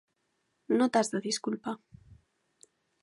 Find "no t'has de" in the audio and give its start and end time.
0.79-1.21